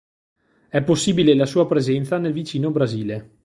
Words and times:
È 0.69 0.81
possibile 0.81 1.35
la 1.35 1.45
sua 1.45 1.67
presenza 1.67 2.17
nel 2.17 2.33
vicino 2.33 2.71
Brasile. 2.71 3.37